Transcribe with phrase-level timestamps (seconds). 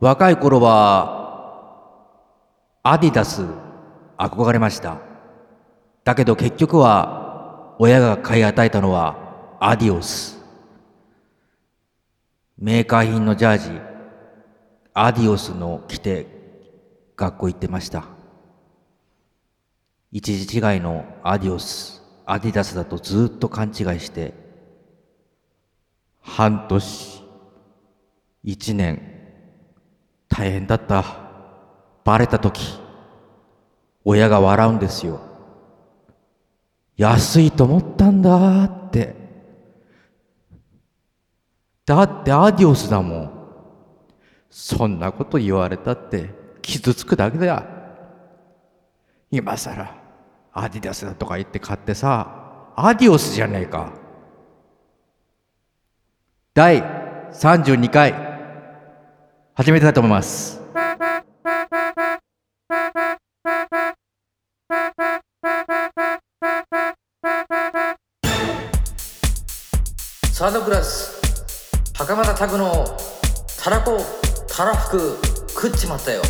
[0.00, 1.16] 若い頃は、
[2.84, 3.44] アディダス
[4.16, 4.98] 憧れました。
[6.04, 9.16] だけど結局は、親が買い与えたのは
[9.60, 10.38] アディオス。
[12.58, 13.80] メーカー品のジャージ、
[14.94, 16.26] アディオスの着て
[17.16, 18.04] 学校行ってました。
[20.10, 24.32] 一時違いのアディオス、アディダスだとずっと勘違いして、
[26.20, 27.22] 半年、
[28.44, 29.17] 一年、
[30.38, 31.04] 大変だった。
[32.04, 32.78] バレたとき、
[34.04, 35.20] 親が笑うんですよ。
[36.96, 39.16] 安いと思ったんだって。
[41.84, 43.32] だってアディオスだもん。
[44.48, 46.30] そんなこと言われたって
[46.62, 47.64] 傷つくだけだよ。
[49.32, 49.92] 今さら
[50.52, 53.92] アディダスだとか言って買ってさ、アディオスじゃねえか。
[56.54, 56.80] 第
[57.32, 58.27] 32回
[59.58, 60.62] 始めたいと思います。
[70.32, 71.20] サードクラス
[71.96, 72.86] 袴田拓の
[73.60, 73.98] たらこ
[74.46, 75.18] たらふく
[75.48, 76.22] 食っちまったよ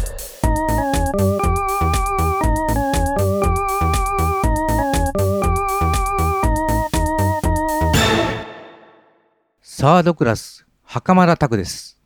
[9.61, 11.98] サードクラス袴田拓です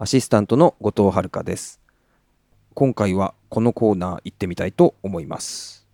[0.00, 1.80] アシスタントの後藤遥です。
[2.72, 5.88] 今回はこのコーナー行ってみたいと思います。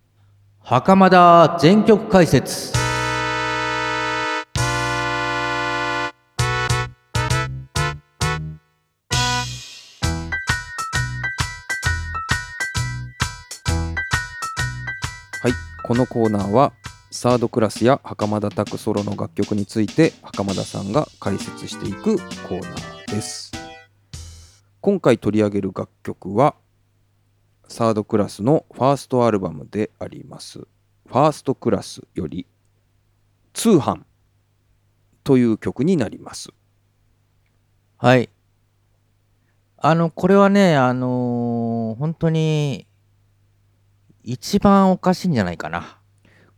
[0.60, 2.82] 袴田全曲解説は
[15.48, 15.52] い、
[15.82, 16.74] このコーナーは
[17.10, 23.63] サードクラスや袴田拓ソロの楽曲について袴田さんが解説していくコーナーです。
[24.84, 26.56] 今回取り上げる楽曲は
[27.68, 32.46] サードクラスのファーストアルバムでありますファーストクラスより
[33.54, 34.02] 通販
[35.22, 36.50] という曲になります。
[37.96, 38.28] はい
[39.78, 42.86] あのこれはねあのー本当に
[44.22, 45.96] 一番おかしいんじゃないかな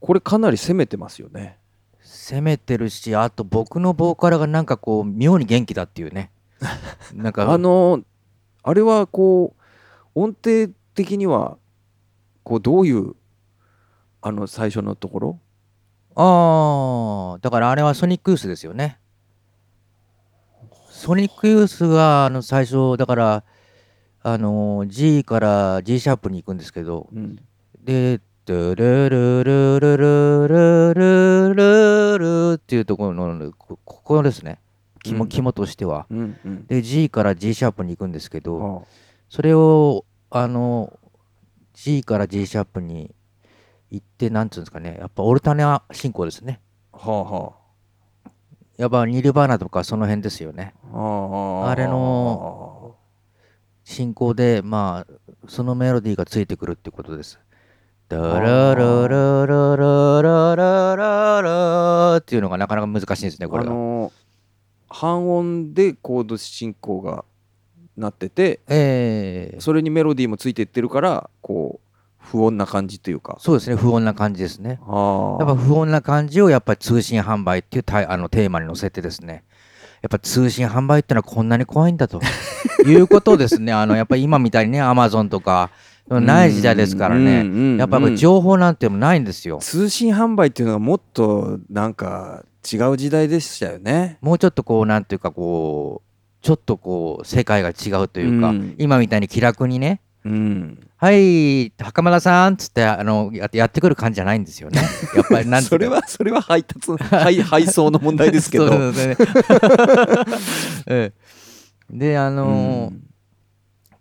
[0.00, 1.60] これかなり攻めてますよね。
[2.02, 6.32] 攻めてるしあと僕のボーカルがなんかこう妙に元気だっていうね
[7.14, 8.02] なんかあの
[8.68, 11.56] あれはこう音程的には
[12.42, 13.14] こうどういう
[14.20, 15.38] あの最初のところ？
[16.16, 18.98] ああ、だからあれはソニックユースですよね。
[20.90, 23.44] ソニックユースがあの最初、だから、
[24.24, 27.36] あの G から G シャープに行くんですけど、うん
[27.84, 32.18] で、ドゥルルルルルルルル
[32.54, 34.58] ルっていうところの、こここですね。
[35.10, 36.06] 肝うん肝としては。
[36.10, 38.88] うんうんで、G から G シャープに行くんですけど、あ
[39.28, 40.98] それを、あの、
[41.74, 43.14] G から G シャープに
[43.90, 46.60] 行って、なんつうんですかね、やっぱオルタナ進行ですね。
[46.92, 47.52] あはあは
[48.78, 50.74] やっぱニルバーナとかその辺ですよね。
[50.92, 52.96] あああれの
[53.84, 57.38] 進行で、まあ、そのメロディーがついてくるってことです。
[58.08, 58.74] ダララ
[59.08, 63.70] ラララララララっていうのがなかなか難しいんですね、こあれが。
[63.70, 64.12] の
[64.98, 67.26] 半音でコード進行が
[67.98, 69.60] なっててええ。
[69.60, 71.86] それにメロディーもついていってるからこう
[72.18, 73.36] 不穏な感じというか。
[73.38, 74.80] そうですね、不穏な感じですね。
[74.86, 79.44] あやっぱ不穏な感じをやっぱり通信販売っていうタイあのテーマに載せてですね、
[80.00, 82.20] やっぱ通信販売ってのはこんなに怖いんだと。
[82.86, 85.70] いうことをですね、あのやっぱり今みたいにね、アマゾンとか
[86.08, 89.58] ない時代ですからね、ねやっぱり情報なんてもないんですよ。
[89.60, 94.18] 通信販売っていうのがもっとなんか違う時代でしたよね。
[94.20, 104.82] もうちょっとこう、なんていうかこう、ちょっとこう、世界が違うというか、うん今みたいに気楽にね、うん、はい、袴田さんっつってあのやってやってくる感じじゃないんですよね。
[105.14, 108.68] やっぱりなんそれはそれは配達配 配送の問題ですけど。
[111.88, 113.06] で、あのーうん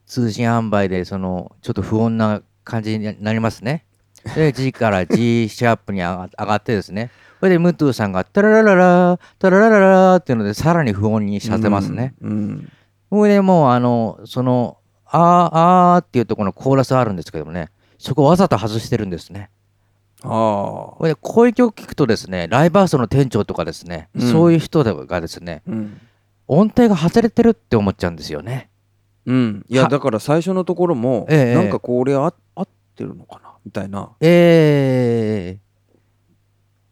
[0.05, 3.85] 通信販売でそのちょっと不穏な感じになりますね。
[4.35, 7.11] で G から G シャープに上がってですね。
[7.39, 12.13] それでムトゥさんがタララララタララララっていうのでさらに不穏にさせますね。。
[12.21, 12.71] うん
[13.09, 19.49] それでもうあのそのあーあーっていうところのコーラスあるんですけどもねそこをわざと外してるんですね。
[20.23, 26.01] ああこれでこういう曲聞くとですねライブハウスの店長とかですね、うんそういう人がですねうん
[26.47, 28.69] 音程が外れてるって思っちゃうんですよね。
[29.25, 33.53] うん、いやはだから最初のところも、ええなんかこれあ合ってるのかな？
[33.65, 34.11] みたいな。
[34.21, 35.64] ええ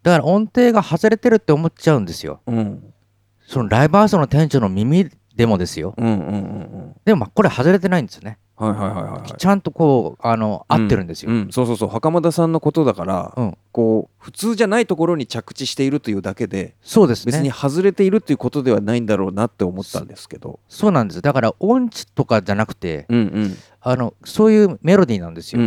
[0.04, 2.42] だから音程が外れてるって思っちゃうんですよ。
[2.46, 2.94] うん。
[3.48, 5.96] そのライブハウスの店長の耳でもですよ。
[5.98, 6.96] うんうんうんうん。
[7.06, 8.38] でもまあこれ外れてないんですよね。
[8.56, 9.34] はいはいはいはいはい。
[9.38, 11.90] ちゃんとこうあの合ってるんですよ、うん、そうそうそう。
[11.90, 13.58] 袴田さんのことだから、うん。
[13.72, 20.60] こう普通じゃないところに着地しているというだけでそうです別にね外れているということではないんだろうなって思ったんですけど。
[20.68, 21.22] そうなんです。
[21.22, 23.58] だから音痴とかじゃなくてうんうん。
[23.82, 25.62] あのそういうメロディーなんですよ、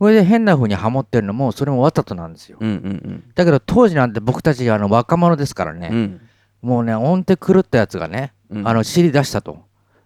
[0.00, 2.56] うんうんうんうんうんうんこれで変な風にハモってるのもそれもわざとなんですよ。
[2.58, 5.96] うんうんだけど当時なんて僕たちあの若者ですからね、うん。
[5.96, 6.20] うん
[6.62, 8.68] もうね音程狂ったやつがね、うん。
[8.68, 9.58] あの尻出したと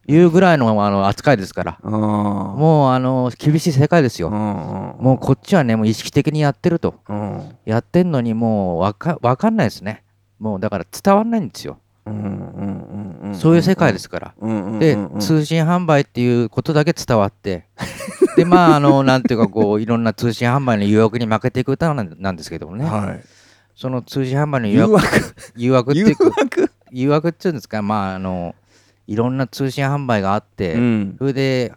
[0.09, 1.79] いうぐらいのあの扱いですから。
[1.81, 1.91] あー。
[1.91, 5.05] もうあの厳しい世界ですよ、うんうん。
[5.05, 6.97] もうこっちはねもう意識的にやってると。
[7.09, 7.57] うん。
[7.65, 9.17] やってんのにもうわか
[9.51, 10.03] んないですね。
[10.41, 11.84] もうだから伝わんないんですよ、うんうんうんうん
[13.35, 14.35] そういう世界ですから、
[14.79, 17.67] でうん通信販売っていうことだけ伝わって。
[18.37, 23.25] でまああのなんていうかこういろんな通信販売の誘惑に負けていく歌なんなんですけどもね、はい。
[23.77, 24.95] その通信販売の誘誘惑？
[24.95, 26.13] 惑誘惑ってい誘
[26.65, 28.55] う誘惑っていうんですかまああの
[29.07, 31.17] いろんな通信販売があって、うん。
[31.19, 31.73] それで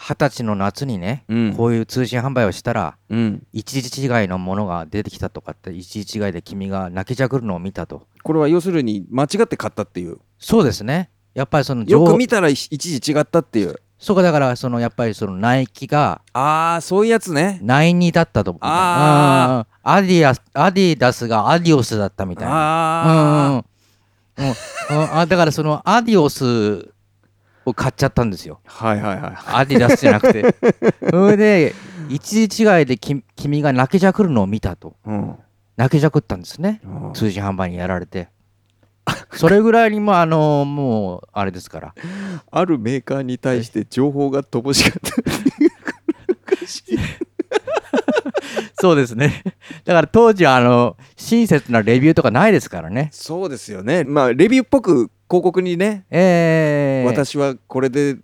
[0.00, 1.54] 二十歳の夏にね、うん。
[1.56, 3.42] こういう通信販売をしたらうん。
[3.52, 8.06] 一時違いのものが出てきたとかって一時違いで君が泣きじゃくるのを見たと。
[8.22, 10.18] これは要するに間違って買ったっていう。
[10.38, 11.10] そうですね。
[11.34, 13.74] やっぱりそのよく見たら一時違ったっていう。
[13.98, 17.58] そうかだからそのやっぱりそのナイキがああそういうやつね。
[17.64, 18.60] 92だったと思う。
[18.62, 19.90] あうん。
[19.90, 22.52] アディアスアディダスがアディオスだったみたいな。
[22.54, 23.16] うんう
[23.54, 23.64] んあ
[24.36, 24.46] うん。
[24.46, 25.02] うん。
[25.02, 25.18] うん。
[25.18, 26.88] あだからそのアディオス
[27.68, 28.60] を買っちゃったんですよ。
[28.66, 29.32] あはいはいはい。
[29.46, 30.54] アディダスじゃなくて。
[31.10, 31.74] それで
[32.08, 34.96] 一時違いでき君が泣きじゃくるのを見たと。
[35.06, 35.34] うん。
[35.76, 36.80] 泣きじゃくったんですね。
[36.84, 37.12] うん。
[37.12, 38.28] 通信販売にやられて。
[39.32, 41.94] それぐらいにもあのもうあれですから。
[42.50, 45.12] あるメーカーに対して情報が乏しかった
[48.80, 49.42] そうですね。
[49.84, 53.10] だから当時はあの親切なレビューとかないですからね。
[53.12, 54.04] そうですよね。
[54.04, 57.06] まあレビューっぽく広告にね、ええ。
[57.06, 58.16] 私はこれで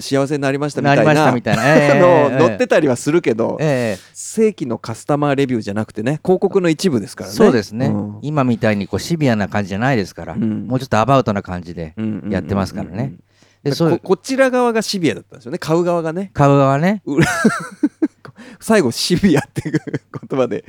[0.00, 1.04] 幸せになりましたみたな。
[1.04, 4.02] ないりましたみたいな、ええ あの載ってたりはするけど、ええ。
[4.12, 7.36] 正規のカスタマーレビューじゃなくてね広告の一部ですからね。
[7.36, 8.18] そうですね、うん。
[8.22, 10.66] 今みたいにこうシビアな感じじゃないですから、うん。
[10.66, 11.94] もうちょっとアバウトな感じで
[12.28, 13.14] やってますからね。
[13.62, 13.72] で
[14.02, 15.58] こちら側がシビアだったんですよね。
[15.58, 16.30] 買う側がね。
[16.32, 17.02] 買う側ね
[18.60, 19.80] 最後シビアっていう
[20.28, 20.64] 言葉で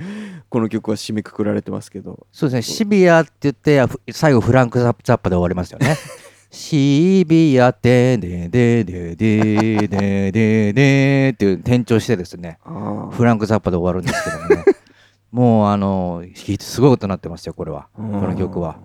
[0.50, 2.28] この曲は締めくくられてますけど。
[2.32, 2.76] そうですね。
[2.76, 5.96] シビアって言ってふ最後フランク・ザッパで終わりますよね。
[6.52, 12.58] シビアってでででででででっていう転調してですね。
[12.64, 14.66] あフランク・ザッパで終わるんですけどもね。
[15.32, 17.88] もうあのひすごいことになってますよこれは。
[17.96, 18.80] この曲は。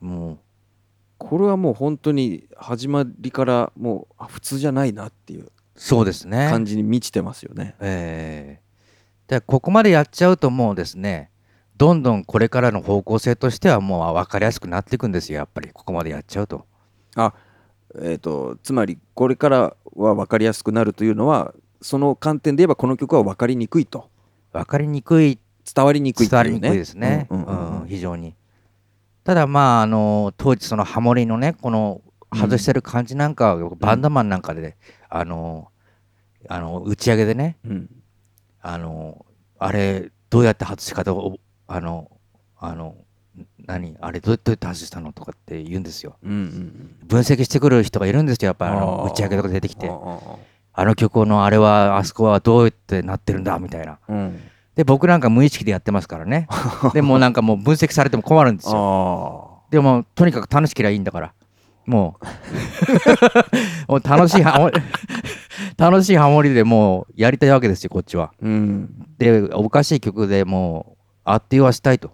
[0.00, 0.38] もう。
[1.18, 6.48] これはもう本当に始まりからもうあ普通じゃないなっていうそうですね。
[6.50, 7.74] 感じに満ちてますよね。
[7.80, 8.66] ええ。
[9.28, 11.30] でここまでやっちゃうともうですね
[11.76, 16.64] どんどんこれからの方向性としてはもう分かりやすくなっていくんですよやっぱりここまでやっちゃうと。
[17.16, 17.34] あ
[17.98, 24.08] えー、とつまりこれからは分かりやすくなるというのはその観点で言えばこの曲は分かりにくいと。
[24.52, 25.38] 分かりにくい。
[25.74, 26.30] 伝わりにくいね。
[26.30, 27.42] 伝わりにくいですね、うん。
[27.42, 28.34] うん非常に。
[29.24, 32.00] ただまああの当時そのハモリのねこの
[32.34, 34.76] 外してる感じなんかはバンドマンなんかで、
[35.08, 35.68] あの
[36.48, 37.90] あの打ち上げでねうん。
[38.60, 39.24] あの
[39.58, 41.38] あれどうやって外し方を
[41.68, 42.10] あの
[42.58, 42.96] あの
[43.64, 46.16] 何あれどうやって外したのとかって言うんですよ。
[46.22, 49.90] うんうん分析してくる人がいるんですよやっぱりあの打ち上げとか出てきて。
[50.78, 53.98] あの曲のあれはあそこはどうやってなってるんだみたいな。
[54.08, 54.40] うん。
[54.74, 56.48] で僕なんか無意識でやってますからね。
[56.92, 59.62] でもうなんかもう分析されても困るんですよ。
[59.68, 61.32] あでもとにかく楽しければいいんだから
[61.86, 62.18] も
[63.88, 63.92] う。
[63.92, 64.80] もう楽しいハモリ
[65.76, 68.32] 楽しいハモリでもうやりたいわけですよこっちは。
[68.42, 69.06] ーうん。
[69.18, 72.10] でおかしい曲でもうあって言わしたいと。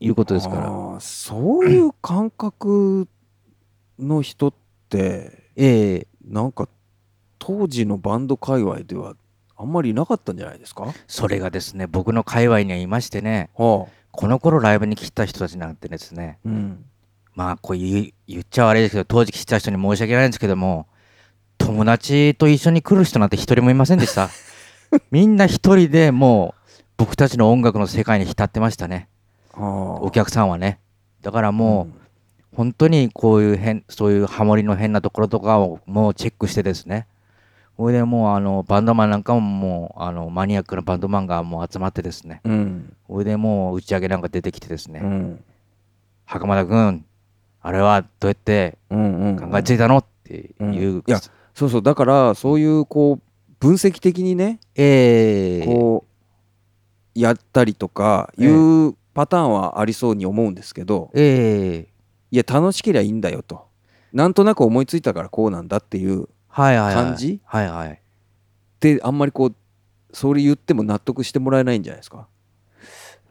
[0.00, 1.00] いうことですから。
[1.00, 3.08] そういう感覚
[3.98, 4.54] の人っ
[4.88, 6.06] てええ。
[6.26, 6.68] なんか
[7.38, 9.14] 当時のバンド界隈では
[9.56, 10.84] あんまりいなかったんじゃないですか？
[10.84, 13.58] はそれがですね僕の界隈にはいましてねあ。
[13.58, 13.88] こ
[14.28, 16.84] の頃ライブに来た人たちなんてですねうん
[17.34, 20.86] まあこう言う言っちゃ悪いですけど当時来た人に申し訳ないんですけども
[21.58, 24.28] 友達と一緒に来る人なんて一人もいませんでした。
[25.10, 29.08] みんな一人でもう僕たちの音楽の世界に浸ってましたね。
[29.56, 30.78] おお客さんはね。
[31.22, 37.06] だからもう、本当にこういう変そういうハモリの変なところとかをもうチェックしてですね。
[37.76, 42.40] それでもうあのバンドマンなんかももうあのマニアックなバンドマンがもう集まってですね。
[42.44, 42.96] うん。
[43.08, 45.44] それでもう打ち上げなんか出てきてですね、うん。
[46.26, 47.04] 袴田君
[47.66, 50.74] あれはどうやって考えついたのっていう、うん。
[50.74, 51.18] いや
[51.54, 51.82] そうそう。
[51.82, 55.64] だからそういうこう分析的にねええ。
[55.64, 61.88] こうやったりとかいうパターンはありそうに思うんですけどええ。
[62.30, 63.66] いや楽しければいいんだよと。
[64.12, 67.40] なんとなく思いついたからこうなんだっていう感じ？
[67.46, 68.02] はいはい。
[68.78, 69.54] であんまりこう
[70.12, 72.28] それ言っても納得してもらえないんじゃないですか？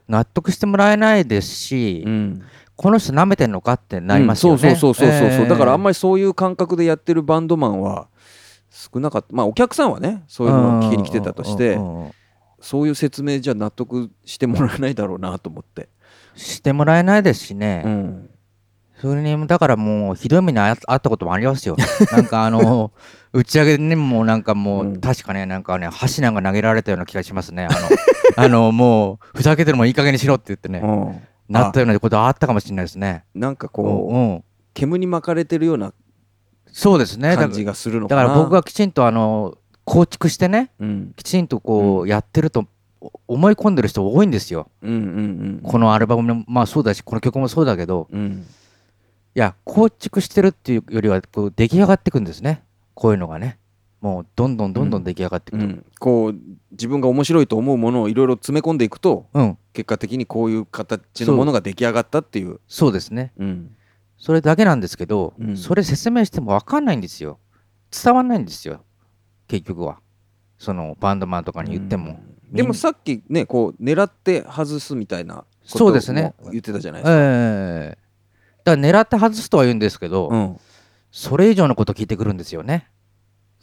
[0.07, 2.43] 納得してもらえないですし、ん、
[2.83, 8.09] この人舐めてんのかってなりますよね、うんそうそうそうそうそう、えーだからあんまりそういう感覚でやってるバンドマンは
[8.69, 9.29] 少なかった。
[9.31, 11.79] まあお客さんはねそういうのを聞きに来てたとして
[12.59, 15.87] そういう説明じゃ納得してもらえないだろうなと思って、
[16.35, 18.29] してもらえないですしね、うん、
[18.99, 21.77] それにだからもうひどい目にああったこともありますよ。
[22.11, 22.91] なんかあの
[23.31, 24.99] 打ち上げにもなんかもう、うん。
[24.99, 27.69] 確かねなんかね箸なんか投げられたような気がしますね。
[27.69, 31.21] あのあのもうふざけてるもんいい加減にしろって言ってね、うん
[31.53, 33.23] なったようなことあったかもしれないですね。
[33.33, 34.43] なんかうこう、んうん。
[34.73, 35.93] 煙に巻かれてるような
[36.67, 37.35] そうですね。
[37.35, 38.29] 感じがするのだかな。
[38.29, 41.13] から僕がきちんとあの構築してねうん。
[41.15, 42.65] きちんとこうやってると
[42.99, 44.69] お思い込んでる人多いんですよ。
[44.81, 48.45] うんうんうんこのアルバムもまあそうだしこの曲もそうだけどうん。
[49.35, 52.63] いや構築してるっていうよりはこう出来上がっていくんですね。
[52.95, 53.57] こういうのがね
[54.03, 56.35] もうどんどんどんどん出来上がっていくと、うん、こう
[56.71, 62.59] 自分が面白いと思うものをいろいろ詰め込んでいくとうん、結果的にこういう形のものが出来上がったっていう。
[62.67, 63.31] そうですね。
[63.37, 63.77] うん。
[64.17, 65.55] それだけなんですけど、うん。
[65.55, 67.39] それ説明しても分かんないんですよ。
[67.91, 68.83] 伝わんないんですよ。
[69.47, 70.01] 結局は。
[70.57, 72.19] そのバンドマンとかに言っても、
[72.49, 72.53] うん。
[72.53, 76.33] でもさっきねこう狙って外すみたいなことそうですね。
[76.43, 77.97] も言ってたじゃないえですか、え。
[78.65, 80.59] だから狙って外すとは言うんですけど、うん、
[81.13, 82.89] それ以上のこと聞いてくるんですよね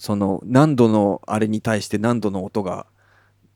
[0.00, 2.87] その何度のあれに対して何度の音が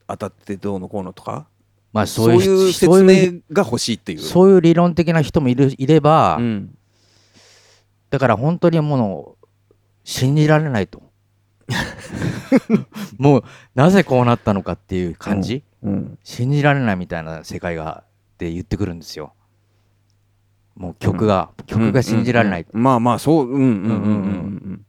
[0.07, 1.47] 当たってどうのこうのとか
[1.91, 4.19] まあそそうういう説そういう明が欲しいっていう。
[4.19, 6.77] そういう理論的な人もいるいれば、うん。
[8.11, 9.47] だから本当にもう
[10.03, 11.01] 信じられないと。
[13.17, 16.19] もうなぜこうなったのかっていう感じ、うん。
[16.23, 18.03] 信じられないみたいな世界が
[18.35, 19.33] って言ってくるんですよ。
[20.75, 22.67] もう曲が、曲が信じられない、うん。
[22.71, 22.83] うん。
[22.83, 23.63] まあまあそううんうん。
[23.63, 24.01] うんうんうんう
[24.73, 24.85] ん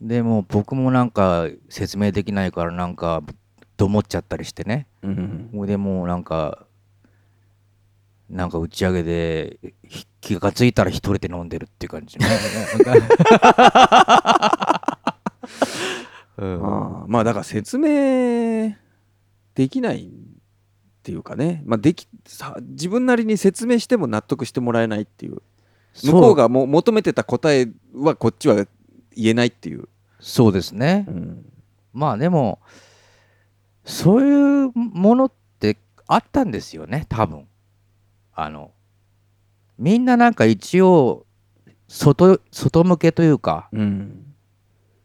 [0.00, 3.22] でもう僕もなんか説明できないからなんか
[3.76, 4.86] どもっちゃったりしてね。
[5.02, 5.50] うん。
[5.52, 6.66] うんでもうなんか
[8.30, 12.18] なんか打ち上げでひ気がついたら一人で飲んでるっていう感じ。
[12.18, 12.26] ね
[16.36, 16.64] うん。
[16.64, 18.76] ああまあだから説明
[19.54, 20.10] できないっ
[21.02, 25.42] ていうかね、まあ、できさ自分なりに説明しても納得してもらえないっていう。
[26.04, 28.66] 向こうがもう求めてた答えはこっちは
[29.18, 29.88] 言えないっていう、
[30.20, 31.04] そうですね。
[31.08, 31.52] うん。
[31.92, 32.60] まあでも
[33.84, 37.46] そういうものってあったんですよね多分。
[38.34, 38.70] あの
[39.78, 41.26] みんななんか一応
[41.88, 44.34] 外外向けというかうん。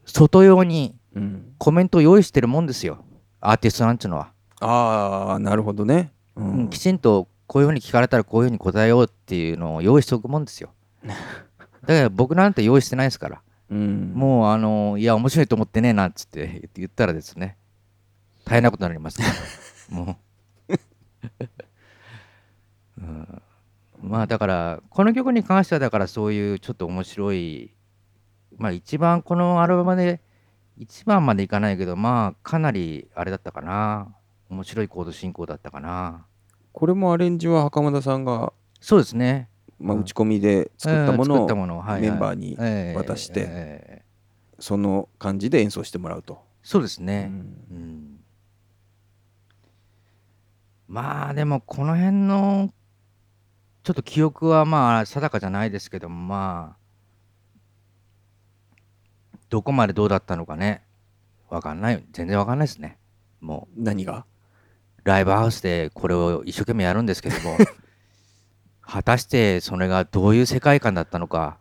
[0.05, 3.05] 外用にうん、コメントを用意してるもんですよ
[3.39, 10.69] アーティストなんていうのは、ああなるほどね、ううんきちんとこういうふうに聞かれたらこういうふうに答えようっていうのを用意しておくもんですよ。
[11.03, 13.41] だから僕なんて用意してないですから
[13.73, 17.57] うん、もうあのいや面白いと思ってねえなっつって言ったらですね
[18.45, 19.33] 大変なことになりますから
[19.97, 20.19] も
[20.69, 20.73] う、
[22.99, 23.41] うん、
[24.01, 27.73] まあだからこの曲に関してはだからそういうちょっと面白い
[28.57, 30.21] まあ一番このアルバムで
[30.77, 34.15] 一番までいかないけどまあかなりあれだったかな。
[34.53, 36.27] 面白いコード進行だったかな。
[36.71, 39.49] これもアレンジは袴田さんが、そうですね
[39.83, 40.01] まあ、うん。
[40.01, 41.47] 打ち込みで作ったものを
[41.99, 44.05] メンバーにええ渡してええ。
[44.59, 46.41] その感じで演奏してもらうと。
[46.63, 47.77] そうですね、うん。
[47.77, 48.19] うん。
[50.87, 52.73] まあでもこの辺の
[53.83, 56.77] ちょっと記憶はまあ定かじゃないですけどもま
[59.33, 60.83] あどこまでどうだったのかね。
[61.49, 62.03] わかんない。
[62.11, 62.97] 全然わかんないですね。
[63.41, 64.19] も何が？
[64.19, 64.25] う
[65.03, 67.57] ライブハウスでこれを一生懸命やるんですけども
[68.85, 71.57] 果たしてそれがどういう世界観だったのか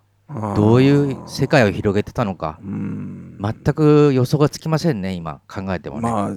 [0.56, 2.58] どういう世界を広げてたのか。
[2.62, 3.38] うん。
[3.40, 6.36] 全く予想がつきませんね今考えてもね、まあ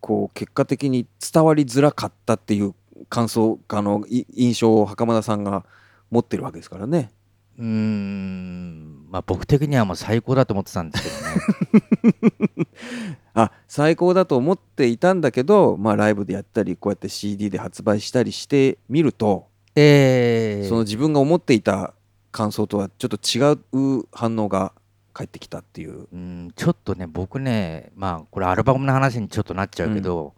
[0.00, 2.74] こう結果的に伝わりづらかったっていう
[3.08, 5.64] 感想あのい印象を袴田さんが
[6.10, 7.10] 持ってるわけですからね。
[7.58, 9.06] うーん。
[9.10, 11.24] まあ僕的にはもう最高だと思ってたんです
[11.72, 12.66] けどね。
[13.34, 21.94] あ最高だと思っていたんだけど、まあ、ライブでやったりこうやって CD で発売したりしてみると、えーその自分が思っていた
[22.32, 24.72] 感想とはちょっと違う反応が
[25.12, 26.06] 返ってきたっていう。
[26.12, 26.52] うん。
[26.54, 30.34] ちょっとね僕ねまあこれアルバムの話にちょっとなっちゃうけど、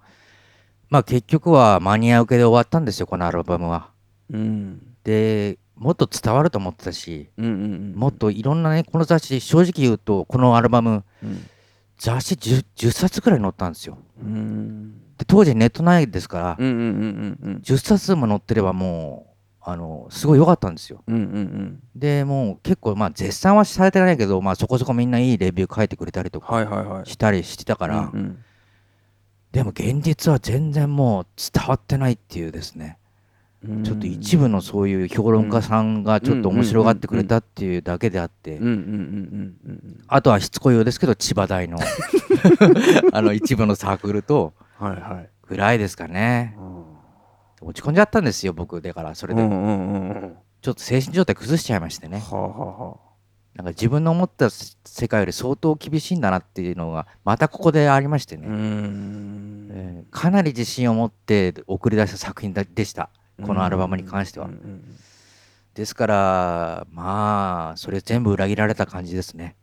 [0.88, 3.90] まあ結局はマニア受けで終わったんですよこのアルバムは。
[4.30, 4.96] うん。
[5.04, 11.46] でもっと伝わると思ってたしうんうんうん、もっといろんなねこの雑誌正直言うとこのアルバムうん。
[11.96, 13.98] 雑誌 10, 10冊くらい載ったんですよ。
[14.22, 14.92] うん。
[15.18, 21.02] で当時ネットないですから、うんうんうんうん10冊も載ってればもあのすごい良かったんですよ。
[21.06, 27.06] うんうんでもう結構まあ絶賛はされてないけど、まあ、そこそこみんないいレビュー書いてくれたりとうんかはいはいはい。
[27.06, 28.44] したりしてたから、うんうん。
[29.52, 32.94] でも現実は全然もう伝わってないっていうですね。
[32.94, 32.99] うん
[33.84, 38.58] ちょっと一部のそういう評論家さんがちょっと面白がってくれたっていうだけであって。
[40.08, 41.78] あとはしつこいようですけど千葉大の。
[43.12, 44.54] あの一部のサークルと。
[45.46, 46.56] ぐらいですかね。
[47.60, 48.80] 落ち込んじゃったんですよ僕。
[48.80, 49.42] だからそれで。
[49.42, 52.20] ちょっと精神状態崩しちゃいましてね。
[52.20, 52.96] はあはあは
[53.54, 63.10] なんか自分の思った世界より相当厳しいんだなっていうのがまたここでありましてね、かなり自信を持って送り出した作品だでした
[63.46, 64.48] このアルバムに関しては。
[65.74, 69.56] ですからまあそれ全部裏切られた感じですね。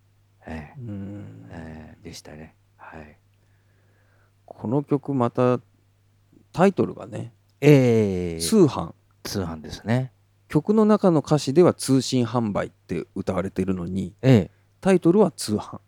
[0.46, 0.82] ええ。
[0.82, 2.56] ーでしたね。
[2.78, 3.18] はい。
[4.46, 5.60] この曲また
[6.54, 8.94] タイトルがねえー、通販。
[9.24, 10.12] 通販ですね。
[10.48, 14.52] 曲の中の歌詞では通信販売って歌われているのにええ。
[14.80, 15.80] タイトルは通販。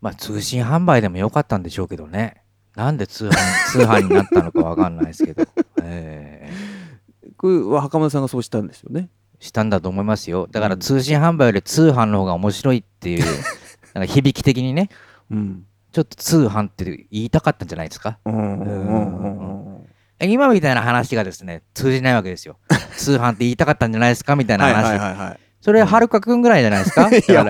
[0.00, 2.42] まあ通信販売でもよかったんでしょうけどね
[2.76, 3.30] なんで通販
[3.72, 5.42] 通販になったのかわかんないですけど。
[5.82, 7.30] ええ。
[7.36, 9.08] これは袴田さんがそうしたんですよね？
[9.40, 10.46] したんだと思いますよ。
[10.50, 10.80] だからうん。
[10.80, 13.24] 通信販売より通販の方が面白いっていう
[13.94, 14.88] なんか響き的にね。
[15.30, 15.64] うん。
[15.92, 18.18] ちょっと通販って言いたかったんじゃないですか？
[18.26, 19.86] うんうんうんうんうん。
[20.18, 22.58] え今みたいな話がですね通じないわけですよ。
[22.96, 24.36] 通販って言いたかったんじゃないですか？
[24.36, 27.10] みたいなはい話、はいはいはいそれはるかくんぐらいじゃないですか？
[27.10, 27.42] いや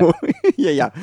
[0.56, 0.94] いやいや。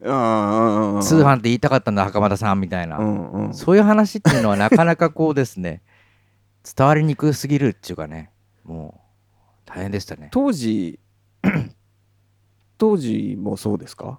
[0.00, 1.02] うんうんうん。
[1.02, 3.54] 通販って言いたかったんだ袴田さんみたいな、うんうん。
[3.54, 5.82] そういう話っていうのはなかなかこうですね
[6.74, 8.30] 伝わりにくすぎるっていうかね
[8.64, 8.98] も
[9.36, 10.28] う大変でしたね。
[10.32, 10.98] 当時
[12.78, 14.18] 当時もそうですか？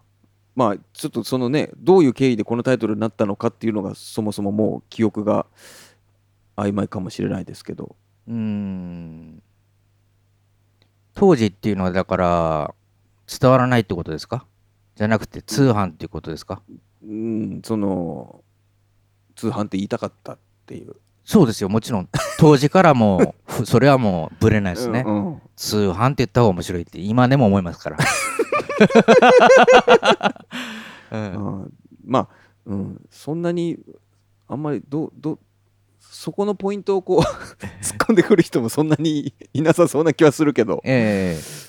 [0.56, 5.48] まあちょっとそのねどういう経緯でこのタイトルになったのかっていうのがそもそももう記憶が
[6.58, 7.96] 曖昧かもしれないですけど。
[8.28, 9.42] うーん
[11.16, 12.76] 当時っていうのはだから
[13.28, 14.46] 伝わらないってことですか？
[14.96, 16.62] じゃなくて通販っていうことですか？
[17.04, 18.44] うんその
[19.36, 20.96] 通販って言いたかったっていう。
[21.24, 21.70] そうですよ。
[21.70, 22.10] もちろん。
[22.38, 23.34] 当時からも
[23.66, 25.42] それはもうぶれないですね、うんうん。
[25.56, 27.98] 通販って言った方が面白いって今でも思いますから、
[31.12, 31.62] うん。
[31.64, 31.74] うん
[32.06, 32.28] まあ、
[32.68, 33.80] うん、そんなに
[34.48, 35.40] あんまりどうどう
[36.09, 37.20] そこのポイントをこう
[37.83, 41.65] 突っ込んでくる人もそんなに いなさそうな気はするけど、ええ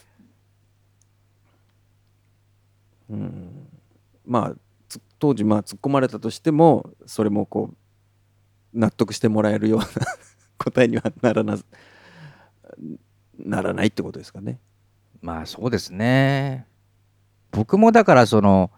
[3.10, 3.68] うん、
[4.24, 4.56] まあ
[4.88, 9.86] つ当時まあ突っ込まれたとしてもそれもこう納得してもらえるような
[10.58, 11.58] 答えにはならな
[13.38, 14.58] ならないってことですかね。
[15.20, 16.66] まあそうですね。
[17.50, 18.70] 僕もだからその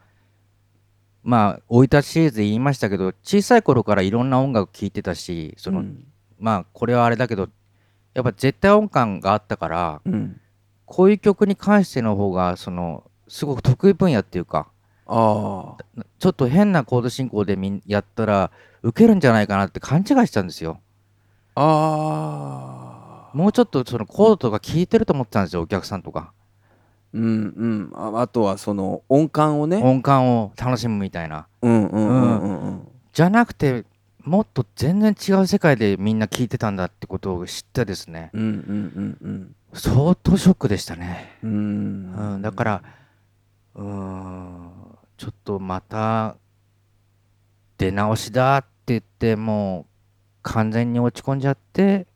[1.29, 6.07] まあ生い立ちシリーズで言いましたけど小さい頃からいろんな音楽聴いてたしその、うん。
[6.39, 7.51] まあこれはあれだけど
[8.15, 10.41] やっぱ絶対音感があったからうん、
[10.87, 14.69] こういう曲に関しての方がそのすごく得意分野っていうか
[15.07, 16.03] ああ。
[16.19, 18.51] ちょっと変なコード進行でみんやったら
[18.83, 20.81] 受けるんじゃないかなって勘違いしたんですよ。
[21.57, 23.37] ああ。
[23.37, 26.33] もうちょっとそのコードとか聞いてると思ってたんですよお客さんとか
[27.15, 27.93] うんうん。
[27.95, 29.81] ああとはその音感をね。
[29.83, 31.47] 音感を楽しむみたいな。
[31.63, 33.85] うんうんうんうんうんじゃなくて
[34.23, 38.31] もっと全然違う世界でみんな聞いてたんだってことを知ってですね。
[38.33, 41.51] うんうんうん相当ショックでしたね、うん。
[41.51, 42.83] うんうん、だから
[43.75, 44.71] うーん
[45.17, 46.37] ちょっとまた
[47.77, 49.87] 出直しだって言ってもう
[50.43, 52.07] 完全に落ち込んじゃって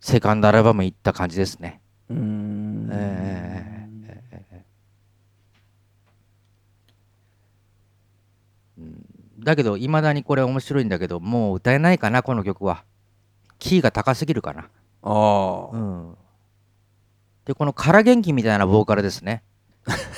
[0.00, 1.80] セカンドアルバム行った感じですね。
[2.08, 3.73] うーんえ
[9.44, 12.84] だけどいまだにこれ面白いんだけどもう歌えないかなこの曲は。
[13.58, 14.68] キーが高すぎるかな。
[15.02, 15.76] ああ。
[15.76, 16.16] うん。
[17.44, 19.42] でこの空元気みたいなボーカルですね。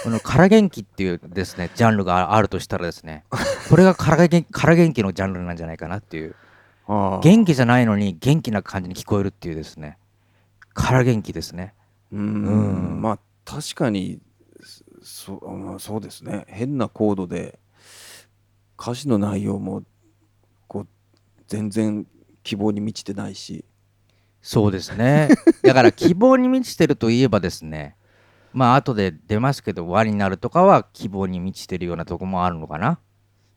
[0.04, 3.24] この空元気っていうですね ジャンルがあるとしたらですね。
[3.68, 6.34] これが空元空元気のジャンルなんじゃないかなっていう。
[6.86, 7.20] ああ。
[7.20, 9.98] 元気じゃないのに元気な感じに聞こえるっていうですね。
[10.72, 11.74] 空元気ですね。
[12.12, 12.98] ううん。
[12.98, 14.20] んまあ確かに
[15.02, 16.44] そまあそうですね。
[16.48, 17.58] 変なコードで
[18.78, 19.82] 歌詞の内容も
[20.68, 20.88] こう
[21.46, 22.06] 全然
[22.42, 23.64] 希望に満ちてないし。
[24.40, 25.28] そうですね。
[25.62, 27.96] だから希望に満ちてるといえばですね、
[28.52, 33.00] まあ後で出ますけど、輪になるとかは希望に満ちてるようなとこもあるのかな。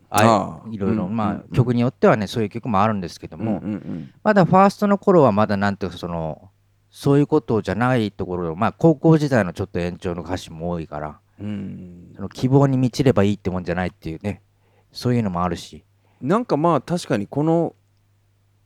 [0.10, 0.70] あああ。
[0.72, 1.50] いろいろ、うんまあ、うんうん。
[1.52, 4.12] 曲によってはね、そういう曲もあるんですけどうんも、うん。
[4.24, 6.50] まだファーストの頃はまだなんていうかその、
[6.90, 12.12] そういうことじゃないところ、まあ高校時代のちょっと延長の歌詞も多いから、うんうん。
[12.16, 14.42] その希望に満ちればいいってもんじゃないっていうね、
[14.91, 15.84] そういうのもあるし、
[16.21, 17.75] なんかまあ確かにこの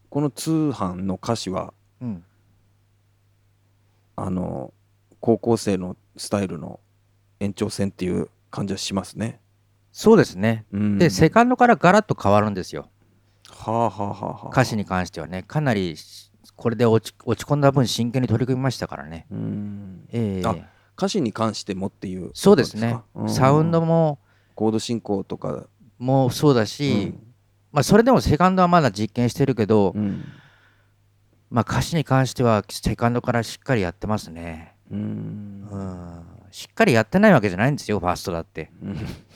[0.10, 2.24] この通販の歌詞はうん、
[4.18, 4.74] あの
[5.22, 6.82] 高校生のスタイルの
[7.40, 9.40] 延長線っていう感じはしますね。
[9.94, 10.66] そうですね。
[10.74, 12.90] うんで、セカンドからガラッと変わるんですよ。
[13.50, 15.44] はあはあはあはあ歌詞に関してはね。
[15.44, 15.96] かなり
[16.56, 19.26] これで落ち落ち込んだ分真剣に取り組みましたからね。
[19.32, 20.56] うんええあ
[20.96, 24.20] 歌詞に関してもっていうそうですねサウンドも
[24.54, 25.66] コード進行とか、
[26.04, 27.14] もうそうだし、
[27.72, 30.26] まあそれでもセカンドはまだ実験してるけど、うん。
[31.50, 34.76] まあ歌詞に関してはセカンドからしっかりやってますね。
[34.92, 35.68] うん。
[35.72, 36.24] うん。
[36.52, 38.70] しっかりやってないわけじゃないんですよ、ファーストだって。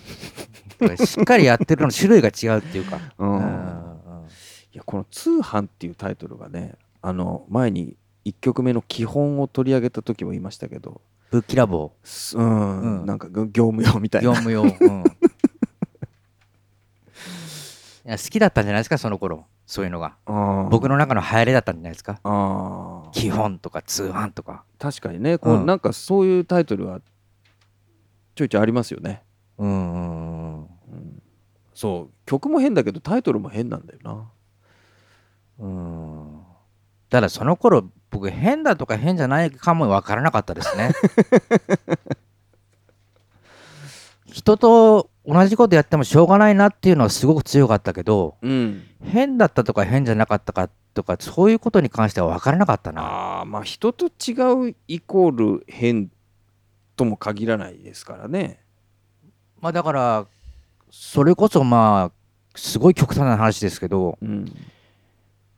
[1.06, 2.98] しっかりやってるの種類が違うっていうか。
[4.74, 11.02] いやこの「通販」っていうタイトルがねあの前に1曲目の基本を取り上げた時も言いましたけど。
[11.32, 11.94] ブッキラボ。
[12.04, 13.06] すうん、うん。
[13.06, 14.30] なんか業務用みたいな。
[14.30, 14.64] 業務用。
[14.64, 15.04] うん、
[18.08, 20.16] いや好きだったんじゃないですか、その頃そういうのが。
[20.72, 22.22] 僕のの中の流行りだったんじゃないですか。
[23.12, 24.64] 基本とか通販とか。
[24.80, 27.02] 確かにねこう、うんなんかそういうタイトルは
[28.34, 29.24] ちょいちょいありますよね、
[29.58, 30.62] うんうんうん。
[30.62, 31.22] うん
[31.74, 34.32] そう曲も変だけどタイトルも変なんだよな
[35.60, 36.42] うん
[37.10, 40.92] ただその頃僕変だとか変じゃないかも分からなかったですね。
[44.38, 48.84] 人と同じことやってもしょうがないなっていうのはすごく強かったけどうん。
[49.04, 53.02] 変だったとか変じゃなかったかとかそういうことに関しては分からなかったな。
[53.02, 56.12] ああまあ人と違うイコール変
[56.96, 58.60] とも限らないですからね。
[59.60, 60.28] まあだから
[60.92, 62.12] それこそまあ
[62.56, 64.46] すごい極端な話ですけどうん。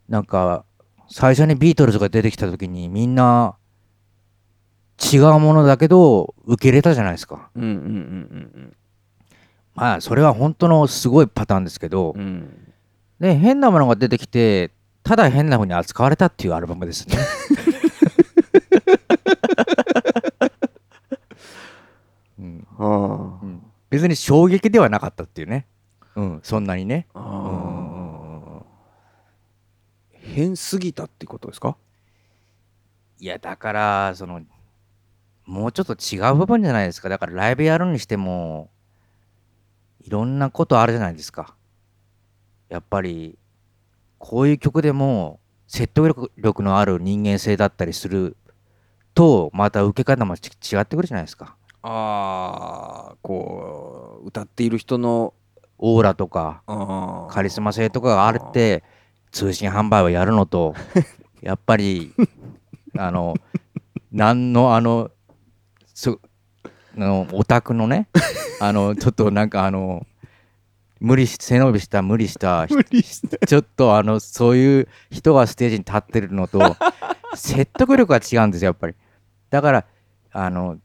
[0.07, 0.63] なんか
[1.09, 3.57] 最初にビートルズが出てきた時にみんな
[5.01, 7.49] 違うものだけど受け入れたじゃないですか。
[7.55, 8.75] うんうんうん
[9.75, 12.21] まあそれは本当のすごいパターンですけどうん。
[12.21, 12.73] う、ん
[13.19, 14.71] で変なものが出てきて
[15.03, 17.17] ただ変な風に扱われたっていうアルバムですね。
[22.39, 22.67] うん。
[22.77, 23.63] あーうん。
[23.89, 25.65] 別に衝撃ではなかったっていうね、
[26.15, 27.07] うん、そんなにね。
[30.13, 31.75] 変すぎたってことですか？
[33.19, 34.41] いやだからその
[35.49, 37.09] もうちょっと違う部分じゃないですか。
[37.09, 38.69] だからライブやるにしても
[39.99, 41.55] いろんなことあるじゃないですか。
[42.69, 43.35] やっぱり
[44.19, 48.37] こういう曲でも説得力力のある人間性だったりする
[49.15, 51.55] とまた受け方もち違ってくるじゃないですか。
[51.81, 55.33] ああこう歌っている人の
[55.79, 56.61] オーラとか
[57.31, 58.83] カリスマ性とかがあるって
[59.31, 60.75] 通信販売をやるのと
[61.41, 62.13] やっぱり
[62.99, 63.33] あの
[64.11, 65.09] 何のあの
[65.99, 66.17] そ
[66.63, 68.07] あのオタクのね
[68.61, 70.07] あのちょっとなんかあの
[71.01, 72.67] 無理し背伸びした無理した
[73.45, 76.77] ちょっとあのそういう人がステージに立ってるのと
[77.35, 78.95] 説得力が違うんですよやっぱり。
[79.49, 79.85] だから
[80.31, 80.79] あの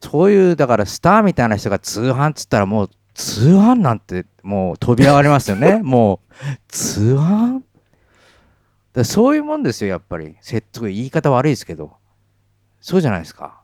[0.00, 5.80] そういうだからスターみたいな人が通販っつったらもう通販なんてもう飛び上がりますよね。
[5.82, 6.34] もう
[6.68, 7.62] 通販？
[8.92, 10.36] だそういうもんですよやっぱり。
[10.40, 11.96] 説得言い方悪いですけど。
[12.80, 13.59] そうじゃないですか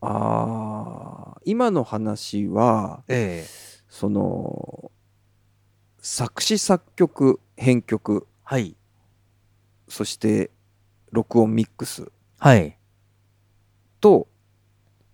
[0.00, 3.48] ああ今の話はええ。
[3.88, 4.90] その
[6.00, 8.76] 作詞作曲編曲はい。
[9.88, 10.50] そして
[11.12, 12.76] 録音ミックスはい。
[14.00, 14.28] と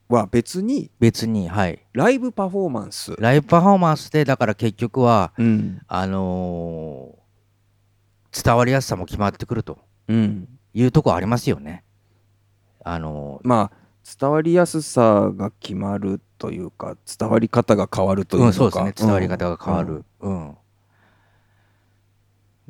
[0.08, 1.86] は別に別にはい。
[1.92, 5.80] ライブパフォーマンス、ライブパフォーマンスでだから結局はうん。
[5.86, 7.22] あのー
[8.44, 11.84] 伝わりやすさも決まってくるとうん、いうとこありますよね。
[12.82, 18.92] あのーまあ伝わりやすさが決まるというか伝わり方が変わるといううん、そうですね。
[18.96, 20.56] 伝わり方が変わる、うん。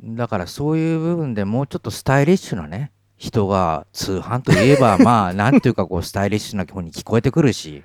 [0.03, 7.83] だからそういう部分でもうちょっとスタイリッシュなね人が通販といえば まあなんていうかこうスタイリッシュな方に聞こえてくるし、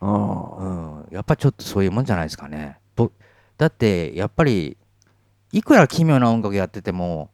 [0.00, 0.56] うんあ。
[0.58, 2.78] うん、やっぱちょっとそういうもんじゃないですかね。
[2.96, 3.10] ぼ
[3.56, 4.76] だってやっぱり
[5.52, 7.30] いくら奇妙な音楽やってても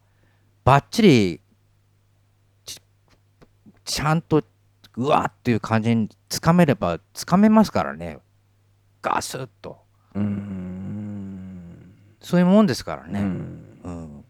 [0.64, 1.40] バッチリ
[2.64, 2.80] ち
[3.84, 4.42] ちゃんと
[4.96, 8.18] うわっていう感じにつかめればつかめますからね。
[9.02, 9.78] ガスッと。
[10.14, 11.92] ーうーん。
[12.20, 13.80] そういうもんですからうね、ん。
[13.84, 14.24] うん。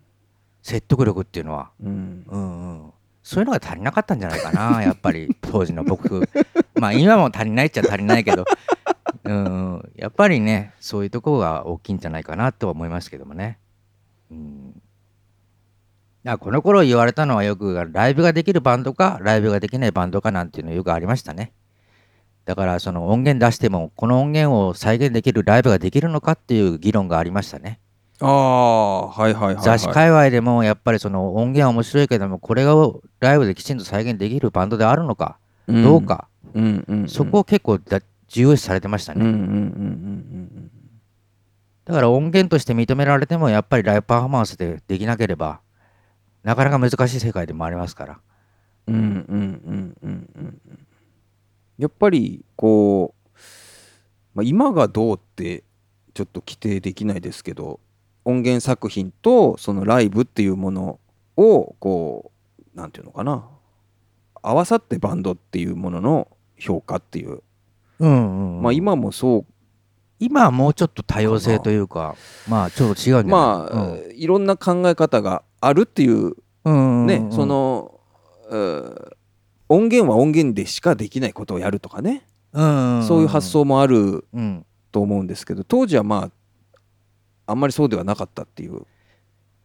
[0.62, 2.24] 説得力っていうのは、うん。
[2.27, 5.37] うんうん、そういうのが足りなかったんじゃないかな やっぱり。
[5.42, 6.29] 当時の僕。
[6.77, 8.44] まあ今も足りないっちゃ足りないけど、
[9.24, 9.48] うんう
[9.79, 13.59] ん、やっぱりねそういうところが大きいんじゃないかなとは思いますけどもね。
[14.31, 14.83] うん
[16.32, 21.52] あこの頃言われたのはよくライブができるバンドかライブができないバンドかなんていうのよくありましたね。
[22.44, 27.80] だからその音源出してもこの音源を再現できるライブができるのかっていう議論がありましたね。
[28.20, 37.08] ああはいはいはい、はい、雑誌界隈でもやっぱりその音源は面白いけどもこれをライブできちんと再現できるバンドであるのかどうか、うんうんうん。
[37.08, 40.70] そこを結構だ重要視されてましたね、うんうんうんうんうん。
[41.84, 45.60] だから音源として認められてもやっぱりライブパフォーマンスでできなければ
[46.44, 48.20] なかなか難しい世界でもありますから。
[48.87, 50.61] うんうんうんうんうん。
[50.68, 50.87] うん
[51.76, 53.38] やっぱりこう、
[54.33, 55.64] まあ、今がどうって
[56.14, 57.80] ちょっと規定できないですけど
[58.24, 61.00] 音源作品とそのライブっていうもの
[61.37, 62.30] をこ
[62.72, 63.44] うなんていうのかな。
[64.40, 67.42] 合わさってバンドっていうものの評価っていう、
[67.98, 68.62] うんうんうん。
[68.62, 69.46] まあ今もそう。
[70.20, 72.14] 今はもうちょっと多様性というか
[72.48, 73.24] まあちょっと違うんじゃない？
[73.24, 78.00] まあ、いろんな考え方があるっていうね、その、
[78.50, 78.94] うん
[79.66, 84.66] 音源は音源でしかできないことをやるとかね、そういう発想もあるうん。
[84.94, 86.31] と思うんですけど当時はま
[87.46, 88.83] ああんまりそうではなかったっていう。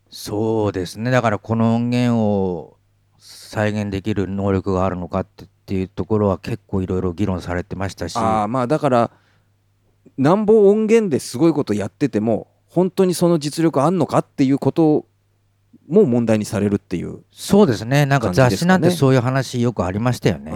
[0.09, 1.11] そうですね。
[1.11, 2.77] だからこの音源を
[3.19, 8.17] 再現できる能力があるのかってっていうところは結構いろいろ議論されてましたし。
[8.17, 9.11] ああまあだから
[10.17, 15.05] なんぼ音源ですごいことやってても本当にその実力あんのかっていうこと
[15.89, 17.23] も問題にされるっていう。
[17.31, 20.51] そうですねなんか雑誌なんてそういう話よくありましたよね。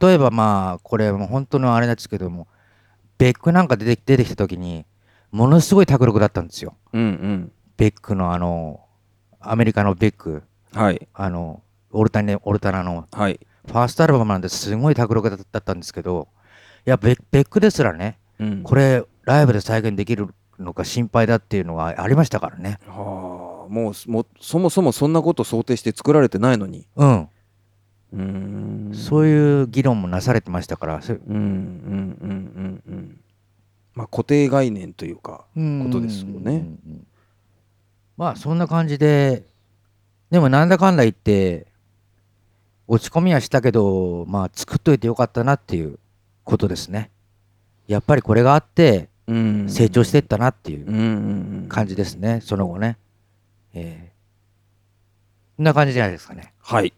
[0.00, 2.48] 例えばまあこれもう本当のあれなんですけども
[3.18, 4.84] ベックなんか出て出てきた時に
[5.30, 6.74] ものすごい卓力だったんですよ。
[6.92, 8.80] うんうんベックのあの
[9.40, 10.42] アメリカのベック
[10.74, 13.38] はいあのオルタネオルタナのはい。
[13.66, 16.28] ファーストアルバムなんですごい卓力だだったんですけど
[16.86, 22.78] いやベベックですらねうんこれライブで再現できるのか心配だっていうのがありましたからね。
[22.86, 26.86] はあもうもうそもそもそんなこと想定して作られてないのに。
[26.96, 33.20] うん、うーんそういう議論もなされてましたから、そうんうんうんうんうん
[33.94, 36.32] まあ固定概念というかことですよね。
[36.32, 37.06] うんうんうん
[38.16, 39.44] まあそんな感じで、
[40.30, 41.68] でもなんだかんだ言って、
[42.88, 46.00] 落ち込みはしたけど、まあ作っといてよかったなっていう
[46.42, 47.12] ことですね。
[47.86, 49.08] やっぱりこれがあってうん
[49.68, 52.98] 成長していったなっていう感じですね、その後ね。
[53.74, 56.54] えー、こんな感じじゃないですかね。
[56.58, 56.94] はい、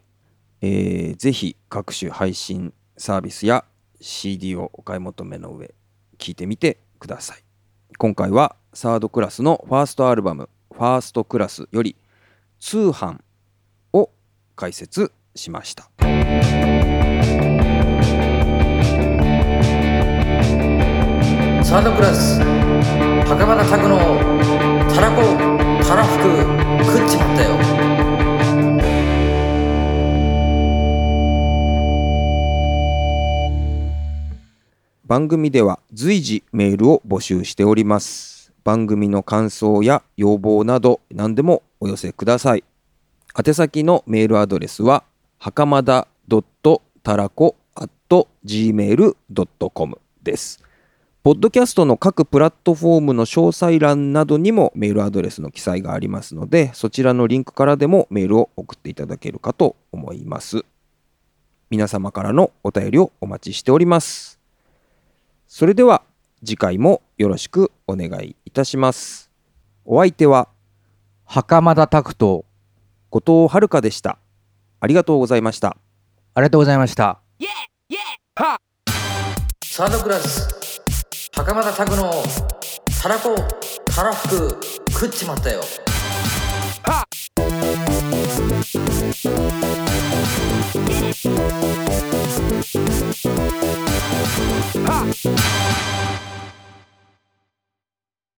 [0.61, 3.65] えーぜひ各種配信サービスや
[3.99, 5.73] CD をお買い求めの上
[6.17, 7.43] 聞いてみてください。
[7.97, 11.95] 今回はサードクラスのファーストアルバム「ファーストクラス」より
[12.59, 13.19] 「通販」
[13.93, 14.09] を
[14.55, 15.89] 解説しました
[21.71, 22.37] サードクラス、
[23.29, 23.97] 袴田拓の
[24.93, 25.21] たらこ、
[25.81, 26.23] たらふく、
[26.83, 27.55] 食っちまったよ。
[35.05, 38.51] 番組では随時メールを募集しております。
[38.65, 42.65] 番組の感想や要望など何でもお寄せください。
[43.47, 45.05] 宛先のメールアドレスは
[45.39, 46.09] はかまだ
[47.01, 47.55] たらこ
[48.45, 50.61] gmail.com です。
[51.23, 60.65] ポッドキャストの各プラットフォームの詳細欄などにもメールアドレスの記載がありますのでそちらのリンクからでもメールを送っていただけるかと思います
[61.69, 64.39] 皆様からのお便りをお待ちしております
[65.47, 66.01] それでは
[66.43, 69.29] 次回もよろしくお願いいたします。
[69.85, 70.49] お相手は
[71.25, 72.45] 袴田拓と、
[73.11, 74.17] 後藤遥でした。
[74.79, 75.77] ありがとうございました。
[76.33, 77.19] ありがとうございました。
[79.63, 80.60] サードクラス、
[81.43, 82.23] 袴田拓の
[83.01, 83.35] たらこ
[83.95, 84.59] たらふく
[84.91, 85.61] 食っちまったよ。
[86.83, 87.03] は
[95.09, 96.20] っ！